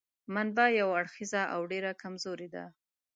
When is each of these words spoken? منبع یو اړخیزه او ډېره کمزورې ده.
منبع 0.33 0.67
یو 0.81 0.89
اړخیزه 0.99 1.43
او 1.53 1.61
ډېره 1.71 1.91
کمزورې 2.01 2.47
ده. 2.55 2.65